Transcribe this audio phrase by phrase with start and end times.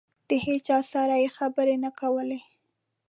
[0.29, 2.39] د هېچا سره یې خبرې نه کولې.